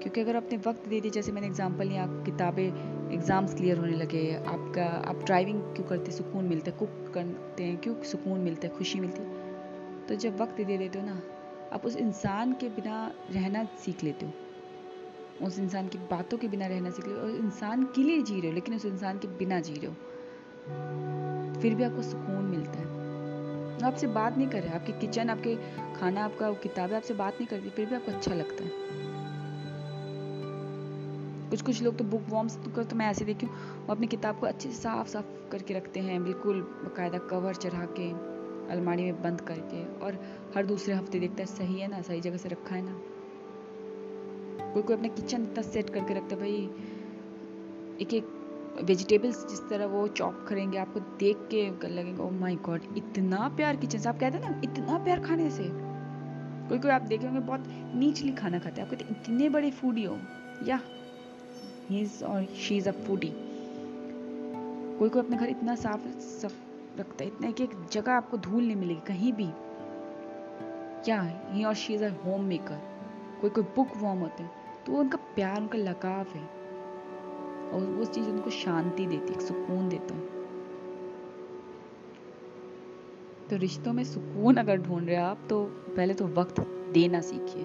क्योंकि 0.00 0.20
अगर 0.20 0.36
आपने 0.36 0.56
वक्त 0.56 0.88
दे 0.88 1.00
दिया, 1.00 1.12
जैसे 1.12 1.32
मैंने 1.32 1.46
एग्जांपल 1.46 1.86
लिया 1.86 2.06
किताबें 2.06 3.10
एग्ज़ाम्स 3.12 3.54
क्लियर 3.54 3.78
होने 3.78 3.96
लगे, 3.96 4.34
आपका, 4.36 4.84
आप 4.86 5.16
ड्राइविंग 5.16 5.62
क्यों 5.62 5.86
करते 5.86 6.12
सुकून 6.12 6.44
मिलता 6.44 6.70
है 6.70 6.76
कुक 6.78 7.12
करते 7.14 7.64
हैं 7.64 7.76
क्यों? 7.76 8.02
सुकून 8.02 8.40
मिलता 8.40 8.68
है, 8.68 8.74
खुशी 8.74 9.00
मिलती 9.00 9.22
है। 9.22 10.06
तो 10.06 10.14
जब 10.14 10.40
वक्त 10.40 10.56
दे 10.56 10.78
देते 10.78 10.98
हो 10.98 11.06
ना, 11.06 11.22
आप 11.72 11.86
उस 11.86 11.96
इंसान 11.96 12.52
के 12.52 12.68
बिना 12.68 13.12
रहना 13.30 13.64
सीख 13.64 14.04
लेते 14.04 14.26
हो। 14.26 14.32
उस 15.46 15.58
इंसान 15.58 15.88
की 15.88 15.98
बातों 15.98 16.38
के 16.38 16.48
बिना 16.48 16.66
रहना 16.66 16.90
सीख 16.90 17.06
लेते 17.06 17.20
हो 17.20 17.28
इंसान 17.28 17.82
के 17.82 18.02
लिए 18.02 18.22
जी 18.22 18.40
रहे 18.40 18.48
हो, 18.48 18.54
लेकिन 18.54 18.74
उस 18.74 18.84
इंसान 18.84 19.18
के 19.18 19.28
बिना 19.28 19.60
जी 19.60 19.74
रहे 19.74 19.86
हो। 19.86 19.92
फिर 21.60 21.74
भी 21.74 21.82
आपको 21.82 22.02
सुकून 22.02 22.44
मिलता 22.44 22.78
है। 22.78 23.03
आपसे 23.82 24.06
बात 24.06 24.38
नहीं 24.38 24.48
कर 24.48 24.62
रहे 24.62 24.74
आपके 24.74 24.92
किचन 24.92 25.30
आपके 25.30 25.56
खाना 25.94 26.24
आपका 26.24 26.52
किताबें 26.52 26.96
आपसे 26.96 27.14
बात 27.14 27.34
नहीं 27.34 27.46
करती 27.46 27.70
फिर 27.70 27.86
भी 27.86 27.96
आपको 27.96 28.12
अच्छा 28.12 28.34
लगता 28.34 28.64
है। 28.64 28.70
कुछ 31.50 31.62
कुछ 31.62 31.82
लोग 31.82 31.98
तो 31.98 32.04
बुक 32.04 32.22
वॉर्म्स 32.28 32.56
तो, 32.56 32.84
तो 32.84 32.96
मैं 32.96 33.06
ऐसे 33.06 33.24
देखी 33.24 33.46
हूँ 33.46 33.54
वो 33.86 33.94
अपनी 33.94 34.06
किताब 34.06 34.38
को 34.38 34.46
अच्छे 34.46 34.68
से 34.70 34.76
साफ़ 34.76 35.08
साफ़ 35.08 35.24
करके 35.50 35.74
रखते 35.74 36.00
हैं 36.00 36.24
बिल्कुल 36.24 36.60
बाकायदा 36.60 37.18
कवर 37.18 37.54
चढ़ा 37.54 37.84
के 37.84 38.10
अलमारी 38.72 39.02
में 39.02 39.22
बंद 39.22 39.40
करके 39.40 39.84
और 39.98 40.18
हर 40.54 40.66
दूसरे 40.66 40.94
हफ़्ते 40.94 41.20
देखता 41.20 41.40
है 41.40 41.46
सही 41.46 41.80
है 41.80 41.88
ना 41.88 42.02
सही 42.02 42.20
जगह 42.20 42.36
से 42.36 42.48
रखा 42.48 42.74
है 42.74 42.82
ना। 42.82 43.00
कोई 44.72 44.82
कोई 44.82 44.96
अपना 44.96 45.08
किचन 45.08 45.42
इतना 45.42 45.62
सेट 45.62 45.90
करके 45.90 46.14
रखता 46.14 46.34
है 46.34 46.40
भाई 46.40 46.70
एक 48.00 48.14
एक 48.14 48.33
वेजिटेबल्स 48.82 49.46
जिस 49.46 49.68
तरह 49.68 49.86
वो 49.86 50.06
चॉप 50.08 50.44
करेंगे, 50.48 50.78
आपको 50.78 51.00
देख 51.00 51.36
के 51.50 51.88
लगेगा 51.88 52.24
ओ 52.24 52.30
माय 52.30 52.56
गॉड 52.56 52.82
इतना 52.96 53.48
प्यार 53.48 53.76
किचन 53.76 53.98
से। 53.98 54.08
आप 54.08 54.18
कहते 54.20 54.38
हैं 54.38 54.50
ना, 54.50 54.60
इतना 54.64 54.98
प्यार 54.98 55.20
खाने 55.20 55.50
से? 55.50 55.64
कोई 56.68 56.78
कोई 56.78 56.90
आप 56.90 57.02
देखे 57.02 57.26
होंगे 57.26 57.40
बहुत 57.40 57.64
नीचली 57.94 58.32
खाना 58.32 58.58
खाते 58.58 58.80
हैं। 58.80 58.88
आप 58.88 58.94
कहते 58.94 59.04
इतने 59.10 59.48
बड़े 59.48 59.70
फूडी 59.70 60.04
हो? 60.04 60.18
या 60.66 60.80
ही 61.88 62.00
इज़ 62.00 62.24
और 62.24 62.44
शी 62.44 62.76
इज़ 62.76 62.88
अ 62.88 62.92
फूडी 62.92 63.32
कोई 64.98 65.08
कोई 65.08 65.22
अपने 65.22 65.36
घर 65.36 65.48
इतना 65.48 65.74
साफ़ 65.74 66.06
साफ़ 66.20 67.00
रखता 67.00 67.24
है, 67.24 67.30
इतना 67.30 67.50
कि 67.50 67.64
एक 67.64 67.70
जगह 67.92 68.12
आपको 68.12 68.36
धूल 68.36 68.64
नहीं 68.64 68.76
मिलेगी, 68.76 69.00
कहीं 69.00 69.32
भी। 69.32 69.48
क्या 71.04 71.20
ही 71.50 71.64
और 71.64 71.74
she 71.74 71.94
is 71.94 72.04
a 72.04 72.10
home 72.24 72.44
maker 72.44 72.80
कोई 73.40 73.50
कोई 73.50 73.64
बुक 73.64 73.96
वॉर्म 73.96 74.20
होते 74.20 74.42
हैं 74.42 74.50
तो 74.86 74.92
उनका 74.92 75.18
प्यार, 75.34 75.60
उनका 75.60 75.78
लगाव 75.78 76.26
है। 76.28 76.63
और 77.64 77.84
वो 77.88 78.04
चीज़ 78.04 78.28
उनको 78.28 78.50
शांति 78.50 79.06
देती 79.06 79.32
है 79.32 79.40
सुकून 79.40 79.88
देता 79.88 80.14
है। 80.14 80.32
तो 83.50 83.56
रिश्तों 83.56 83.92
में 83.92 84.04
सुकून 84.04 84.56
अगर 84.56 84.76
ढूंढ 84.76 85.06
रहे 85.06 85.16
हो 85.16 85.24
आप 85.24 85.46
तो 85.50 85.64
पहले 85.96 86.14
तो 86.14 86.26
वक्त 86.34 86.60
देना 86.92 87.20
सीखिए। 87.20 87.64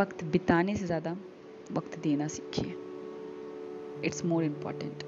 वक्त 0.00 0.24
बिताने 0.24 0.76
से 0.76 0.86
ज़्यादा 0.86 1.16
वक्त 1.72 1.98
देना 1.98 2.28
सीखिए। 2.28 2.74
It's 4.04 4.24
more 4.24 4.44
important 4.44 5.02